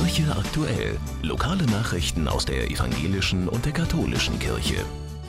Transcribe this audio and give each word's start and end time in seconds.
Kirche 0.00 0.34
aktuell. 0.34 0.96
Lokale 1.22 1.66
Nachrichten 1.66 2.26
aus 2.26 2.46
der 2.46 2.70
evangelischen 2.70 3.50
und 3.50 3.66
der 3.66 3.72
katholischen 3.72 4.38
Kirche. 4.38 4.76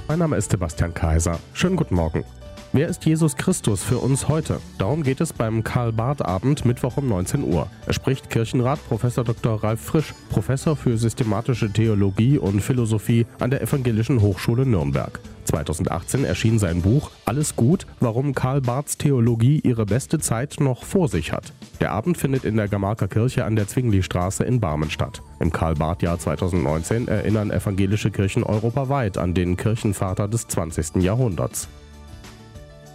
Mein 0.08 0.20
Name 0.20 0.38
ist 0.38 0.50
Sebastian 0.50 0.94
Kaiser. 0.94 1.40
Schönen 1.54 1.76
guten 1.76 1.96
Morgen. 1.96 2.24
Wer 2.72 2.88
ist 2.88 3.04
Jesus 3.04 3.36
Christus 3.36 3.84
für 3.84 3.98
uns 3.98 4.30
heute? 4.30 4.62
Darum 4.78 5.04
geht 5.04 5.20
es 5.20 5.34
beim 5.34 5.66
Karl-Barth-Abend 5.66 6.64
Mittwoch 6.64 6.96
um 6.96 7.10
19 7.10 7.44
Uhr. 7.44 7.68
Er 7.86 7.92
spricht 7.92 8.30
Kirchenrat 8.30 8.80
Prof. 8.88 9.02
Dr. 9.14 9.62
Ralf 9.62 9.82
Frisch, 9.82 10.14
Professor 10.30 10.78
für 10.78 10.98
systematische 10.98 11.70
Theologie 11.70 12.38
und 12.38 12.62
Philosophie 12.62 13.26
an 13.40 13.52
der 13.52 13.62
Evangelischen 13.62 14.22
Hochschule 14.22 14.66
Nürnberg. 14.66 15.20
2018 15.52 16.24
erschien 16.24 16.60
sein 16.60 16.82
Buch 16.82 17.12
Alles 17.26 17.56
gut, 17.58 17.86
warum 18.00 18.34
Karl 18.34 18.62
Barths 18.62 18.98
Theologie 18.98 19.60
ihre 19.60 19.86
beste 19.86 20.18
Zeit 20.20 20.56
noch 20.60 20.86
vor 20.86 21.10
sich 21.10 21.34
hat. 21.34 21.52
Der 21.82 21.92
Abend 21.92 22.18
findet 22.18 22.46
in 22.46 22.56
der 22.56 22.70
Gamarker 22.70 23.10
Kirche 23.10 23.44
an 23.44 23.58
der 23.58 23.68
Zwingli-Straße 23.68 24.46
in 24.46 24.62
Barmen 24.62 24.90
statt. 24.90 25.22
Im 25.40 25.52
Karl-Barth-Jahr 25.52 26.20
2019 26.20 27.08
erinnern 27.08 27.52
evangelische 27.52 28.12
Kirchen 28.12 28.44
europaweit 28.44 29.18
an 29.18 29.34
den 29.34 29.58
Kirchenvater 29.58 30.30
des 30.30 30.48
20. 30.48 31.04
Jahrhunderts. 31.04 31.68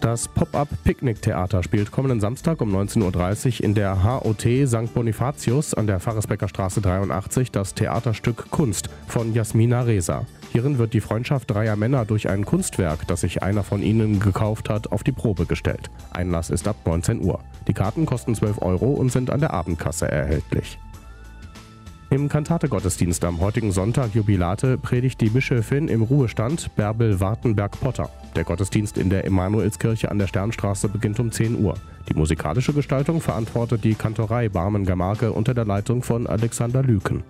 Das 0.01 0.27
Pop-up-Picknick-Theater 0.27 1.63
spielt 1.63 1.91
kommenden 1.91 2.21
Samstag 2.21 2.61
um 2.61 2.75
19.30 2.75 3.59
Uhr 3.59 3.65
in 3.65 3.73
der 3.73 4.03
HOT 4.03 4.47
St. 4.65 4.93
Bonifatius 4.93 5.73
an 5.73 5.87
der 5.87 5.99
Pfarrersbecker 5.99 6.47
Straße 6.47 6.81
83 6.81 7.51
das 7.51 7.73
Theaterstück 7.73 8.49
Kunst 8.51 8.89
von 9.07 9.33
Jasmina 9.33 9.81
Reza. 9.81 10.25
Hierin 10.57 10.79
wird 10.79 10.95
die 10.95 11.01
Freundschaft 11.01 11.51
dreier 11.51 11.75
Männer 11.75 12.03
durch 12.03 12.29
ein 12.29 12.43
Kunstwerk, 12.43 13.05
das 13.05 13.21
sich 13.21 13.43
einer 13.43 13.61
von 13.61 13.83
ihnen 13.83 14.19
gekauft 14.19 14.71
hat, 14.71 14.91
auf 14.91 15.03
die 15.03 15.11
Probe 15.11 15.45
gestellt. 15.45 15.91
Einlass 16.09 16.49
ist 16.49 16.67
ab 16.67 16.77
19 16.83 17.23
Uhr. 17.23 17.41
Die 17.67 17.73
Karten 17.73 18.07
kosten 18.07 18.33
12 18.33 18.63
Euro 18.63 18.87
und 18.87 19.11
sind 19.11 19.29
an 19.29 19.39
der 19.39 19.53
Abendkasse 19.53 20.09
erhältlich. 20.09 20.79
Im 22.09 22.27
Kantate-Gottesdienst 22.27 23.23
am 23.23 23.39
heutigen 23.39 23.71
Sonntag 23.71 24.15
Jubilate 24.15 24.79
predigt 24.79 25.21
die 25.21 25.29
Bischöfin 25.29 25.89
im 25.89 26.01
Ruhestand 26.01 26.75
Bärbel 26.75 27.19
Wartenberg-Potter. 27.19 28.09
Der 28.35 28.43
Gottesdienst 28.43 28.97
in 28.97 29.11
der 29.11 29.25
Emanuelskirche 29.25 30.09
an 30.09 30.17
der 30.17 30.25
Sternstraße 30.25 30.89
beginnt 30.89 31.19
um 31.19 31.31
10 31.31 31.63
Uhr. 31.63 31.75
Die 32.09 32.15
musikalische 32.15 32.73
Gestaltung 32.73 33.21
verantwortet 33.21 33.83
die 33.83 33.93
Kantorei 33.93 34.49
Barmen-Gamarke 34.49 35.31
unter 35.33 35.53
der 35.53 35.65
Leitung 35.65 36.01
von 36.01 36.25
Alexander 36.25 36.81
Lüken. 36.81 37.23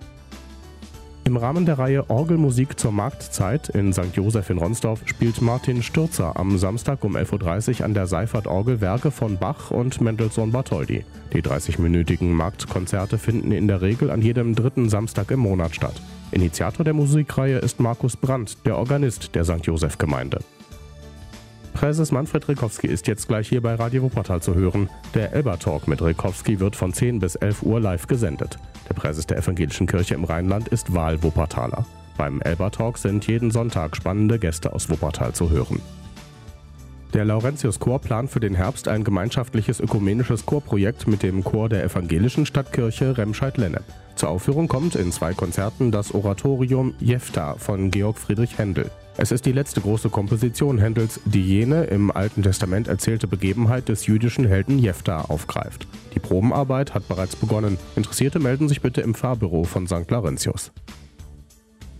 Im 1.27 1.35
Rahmen 1.35 1.65
der 1.65 1.77
Reihe 1.77 2.09
Orgelmusik 2.09 2.79
zur 2.79 2.93
Marktzeit 2.93 3.67
in 3.67 3.91
St. 3.91 4.15
Josef 4.15 4.49
in 4.49 4.59
Ronsdorf 4.59 5.01
spielt 5.03 5.41
Martin 5.41 5.83
Stürzer 5.83 6.39
am 6.39 6.57
Samstag 6.57 7.03
um 7.03 7.17
11.30 7.17 7.79
Uhr 7.81 7.85
an 7.85 7.93
der 7.93 8.07
Seifert 8.07 8.47
Orgel 8.47 8.79
Werke 8.79 9.11
von 9.11 9.35
Bach 9.37 9.69
und 9.69 9.99
Mendelssohn 9.99 10.53
Bartholdy. 10.53 11.03
Die 11.33 11.41
30-minütigen 11.41 12.31
Marktkonzerte 12.31 13.17
finden 13.17 13.51
in 13.51 13.67
der 13.67 13.81
Regel 13.81 14.09
an 14.09 14.21
jedem 14.21 14.55
dritten 14.55 14.87
Samstag 14.87 15.29
im 15.31 15.41
Monat 15.41 15.75
statt. 15.75 16.01
Initiator 16.31 16.85
der 16.85 16.93
Musikreihe 16.93 17.57
ist 17.57 17.81
Markus 17.81 18.15
Brandt, 18.15 18.65
der 18.65 18.77
Organist 18.77 19.35
der 19.35 19.43
St. 19.43 19.65
Josef 19.65 19.97
Gemeinde. 19.97 20.39
Präses 21.73 22.13
Manfred 22.13 22.47
Rikowski 22.47 22.87
ist 22.87 23.05
jetzt 23.05 23.27
gleich 23.27 23.49
hier 23.49 23.61
bei 23.61 23.75
Radio 23.75 24.03
Wuppertal 24.03 24.41
zu 24.41 24.55
hören. 24.55 24.89
Der 25.13 25.33
Elba 25.33 25.57
Talk 25.57 25.89
mit 25.89 26.01
Rikowski 26.01 26.61
wird 26.61 26.77
von 26.77 26.93
10 26.93 27.19
bis 27.19 27.35
11 27.35 27.63
Uhr 27.63 27.81
live 27.81 28.07
gesendet. 28.07 28.57
Der 28.87 28.93
Präses 28.93 29.27
der 29.27 29.37
Evangelischen 29.37 29.87
Kirche 29.87 30.15
im 30.15 30.23
Rheinland 30.23 30.69
ist 30.69 30.93
Wahl-Wuppertaler. 30.93 31.85
Beim 32.17 32.41
Elba 32.41 32.69
Talk 32.69 32.97
sind 32.97 33.27
jeden 33.27 33.51
Sonntag 33.51 33.95
spannende 33.95 34.39
Gäste 34.39 34.73
aus 34.73 34.89
Wuppertal 34.89 35.33
zu 35.33 35.49
hören. 35.49 35.81
Der 37.17 37.25
Laurentius 37.25 37.79
Chor 37.79 37.97
plant 37.97 38.29
für 38.29 38.39
den 38.39 38.53
Herbst 38.53 38.87
ein 38.87 39.03
gemeinschaftliches 39.03 39.79
ökumenisches 39.79 40.45
Chorprojekt 40.45 41.07
mit 41.07 41.23
dem 41.23 41.43
Chor 41.43 41.67
der 41.67 41.83
evangelischen 41.83 42.45
Stadtkirche 42.45 43.17
Remscheid-Lennep. 43.17 43.81
Zur 44.13 44.29
Aufführung 44.29 44.67
kommt 44.67 44.93
in 44.93 45.11
zwei 45.11 45.33
Konzerten 45.33 45.91
das 45.91 46.13
Oratorium 46.13 46.93
Jefta 46.99 47.55
von 47.55 47.89
Georg 47.89 48.19
Friedrich 48.19 48.59
Händel. 48.59 48.91
Es 49.17 49.31
ist 49.31 49.47
die 49.47 49.51
letzte 49.51 49.81
große 49.81 50.09
Komposition 50.09 50.77
Händels, 50.77 51.19
die 51.25 51.41
jene 51.41 51.85
im 51.85 52.11
Alten 52.11 52.43
Testament 52.43 52.87
erzählte 52.87 53.25
Begebenheit 53.25 53.89
des 53.89 54.05
jüdischen 54.05 54.45
Helden 54.45 54.77
Jefta 54.77 55.21
aufgreift. 55.21 55.87
Die 56.13 56.19
Probenarbeit 56.19 56.93
hat 56.93 57.07
bereits 57.07 57.35
begonnen. 57.35 57.79
Interessierte 57.95 58.37
melden 58.37 58.69
sich 58.69 58.81
bitte 58.81 59.01
im 59.01 59.15
Fahrbüro 59.15 59.63
von 59.63 59.87
St. 59.87 60.11
Laurentius. 60.11 60.71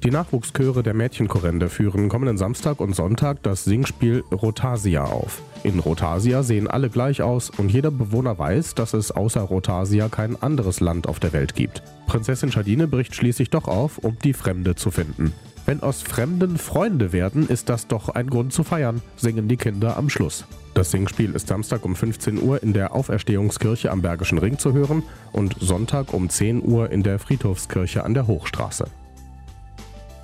Die 0.07 0.13
Nachwuchschöre 0.13 0.83
der 0.83 0.93
Mädchenchorende 0.93 1.67
führen 1.67 2.07
kommenden 2.07 2.37
Samstag 2.37 2.79
und 2.79 2.95
Sonntag 2.95 3.43
das 3.43 3.65
Singspiel 3.65 4.23
Rotasia 4.31 5.03
auf. 5.03 5.41
In 5.63 5.79
Rotasia 5.79 6.43
sehen 6.43 6.69
alle 6.69 6.89
gleich 6.89 7.21
aus 7.21 7.49
und 7.49 7.69
jeder 7.73 7.91
Bewohner 7.91 8.39
weiß, 8.39 8.73
dass 8.75 8.93
es 8.93 9.11
außer 9.11 9.41
Rotasia 9.41 10.07
kein 10.07 10.41
anderes 10.41 10.79
Land 10.79 11.09
auf 11.09 11.19
der 11.19 11.33
Welt 11.33 11.55
gibt. 11.55 11.83
Prinzessin 12.05 12.53
Schadine 12.53 12.87
bricht 12.87 13.15
schließlich 13.15 13.49
doch 13.49 13.67
auf, 13.67 13.97
um 13.97 14.17
die 14.23 14.31
Fremde 14.31 14.75
zu 14.75 14.91
finden. 14.91 15.33
Wenn 15.65 15.83
aus 15.83 16.03
Fremden 16.03 16.57
Freunde 16.57 17.11
werden, 17.11 17.49
ist 17.49 17.67
das 17.67 17.87
doch 17.87 18.07
ein 18.07 18.29
Grund 18.29 18.53
zu 18.53 18.63
feiern, 18.63 19.01
singen 19.17 19.49
die 19.49 19.57
Kinder 19.57 19.97
am 19.97 20.09
Schluss. 20.09 20.45
Das 20.73 20.89
Singspiel 20.89 21.33
ist 21.35 21.49
Samstag 21.49 21.83
um 21.83 21.97
15 21.97 22.41
Uhr 22.41 22.63
in 22.63 22.71
der 22.71 22.95
Auferstehungskirche 22.95 23.91
am 23.91 24.01
Bergischen 24.01 24.37
Ring 24.37 24.57
zu 24.57 24.71
hören 24.71 25.03
und 25.33 25.57
Sonntag 25.59 26.13
um 26.13 26.29
10 26.29 26.63
Uhr 26.63 26.91
in 26.91 27.03
der 27.03 27.19
Friedhofskirche 27.19 28.05
an 28.05 28.13
der 28.13 28.27
Hochstraße. 28.27 28.87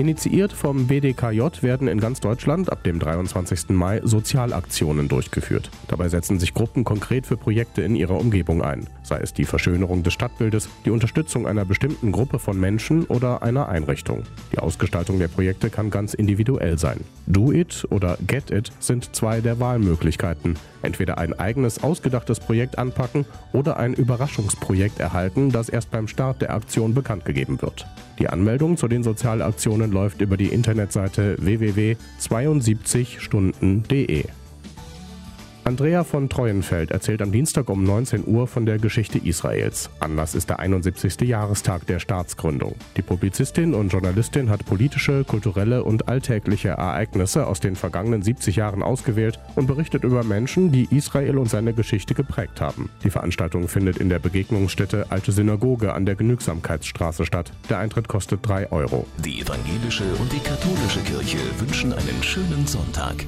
Initiiert 0.04 0.52
vom 0.52 0.88
BDKJ 0.88 1.62
werden 1.62 1.88
in 1.88 1.98
ganz 1.98 2.20
Deutschland 2.20 2.70
ab 2.70 2.84
dem 2.84 3.00
23. 3.00 3.70
Mai 3.70 4.02
Sozialaktionen 4.04 5.08
durchgeführt. 5.08 5.72
Dabei 5.88 6.10
setzen 6.10 6.40
sich 6.40 6.54
Gruppen 6.54 6.84
konkret 6.84 7.26
für 7.26 7.38
Projekte 7.38 7.84
in 7.84 7.96
ihrer 7.96 8.20
Umgebung 8.20 8.62
ein, 8.62 8.90
sei 9.02 9.22
es 9.22 9.34
die 9.34 9.46
Verschönerung 9.46 10.04
des 10.04 10.12
Stadtbildes, 10.12 10.68
die 10.84 10.90
Unterstützung 10.90 11.48
einer 11.48 11.64
bestimmten 11.64 12.12
Gruppe 12.12 12.38
von 12.38 12.60
Menschen 12.60 13.06
oder 13.06 13.44
einer 13.44 13.70
Einrichtung. 13.70 14.24
Die 14.52 14.60
Ausgestaltung 14.60 15.20
der 15.20 15.30
Projekte 15.30 15.70
kann 15.70 15.90
ganz 15.90 16.14
individuell 16.14 16.78
sein. 16.78 17.00
Do 17.26 17.54
It 17.54 17.88
oder 17.90 18.18
Get 18.28 18.52
It 18.52 18.74
sind 18.80 19.16
zwei 19.16 19.40
der 19.40 19.62
Wahlmöglichkeiten. 19.62 20.58
Entweder 20.84 21.18
ein 21.18 21.34
eigenes 21.40 21.82
ausgedachtes 21.82 22.40
Projekt 22.40 22.78
anpacken 22.78 23.26
oder 23.54 23.78
ein 23.78 23.96
Überraschungsprojekt 23.96 25.00
erhalten, 25.00 25.50
das 25.50 25.70
erst 25.70 25.90
beim 25.90 26.08
Start 26.08 26.40
der 26.42 26.54
Aktion 26.54 26.94
bekannt 26.94 27.26
gegeben 27.26 27.60
wird. 27.62 27.88
Die 28.20 28.28
Anmeldung 28.28 28.78
zu 28.78 28.88
den 28.88 29.02
Sozialaktionen 29.02 29.92
läuft 29.92 30.22
über 30.22 30.38
die 30.38 30.50
Internetseite 30.50 31.38
www.72stunden.de. 31.40 34.26
Andrea 35.66 36.04
von 36.04 36.28
Treuenfeld 36.28 36.92
erzählt 36.92 37.22
am 37.22 37.32
Dienstag 37.32 37.70
um 37.70 37.86
19 37.86 38.28
Uhr 38.28 38.48
von 38.48 38.66
der 38.66 38.80
Geschichte 38.80 39.18
Israels. 39.18 39.90
Anlass 40.02 40.36
ist 40.36 40.50
der 40.50 40.60
71. 40.60 41.22
Jahrestag 41.22 41.88
der 41.88 42.00
Staatsgründung. 42.00 42.76
Die 42.98 43.02
Publizistin 43.02 43.74
und 43.74 43.88
Journalistin 43.88 44.50
hat 44.50 44.66
politische, 44.66 45.24
kulturelle 45.24 45.86
und 45.86 46.10
alltägliche 46.10 46.70
Ereignisse 46.70 47.48
aus 47.48 47.62
den 47.62 47.78
vergangenen 47.78 48.22
70 48.22 48.58
Jahren 48.58 48.84
ausgewählt 48.84 49.40
und 49.56 49.68
berichtet 49.68 50.04
über 50.04 50.26
Menschen, 50.26 50.74
die 50.74 50.86
Israel 50.92 51.38
und 51.38 51.50
seine 51.50 51.74
Geschichte 51.74 52.14
geprägt 52.14 52.60
haben. 52.60 52.90
Die 53.06 53.10
Veranstaltung 53.10 53.70
findet 53.70 53.98
in 53.98 54.10
der 54.10 54.20
Begegnungsstätte 54.20 55.06
Alte 55.12 55.32
Synagoge 55.32 55.94
an 55.94 56.06
der 56.06 56.16
Genügsamkeitsstraße 56.16 57.26
statt. 57.26 57.54
Der 57.70 57.78
Eintritt 57.78 58.10
kostet 58.10 58.46
3 58.46 58.70
Euro. 58.74 59.08
Die 59.24 59.40
evangelische 59.40 60.04
und 60.20 60.30
die 60.34 60.40
katholische 60.40 61.00
Kirche 61.00 61.38
wünschen 61.58 61.94
einen 61.94 62.22
schönen 62.22 62.68
Sonntag. 62.68 63.26